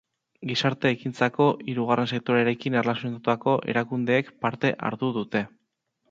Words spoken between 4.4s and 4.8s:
parte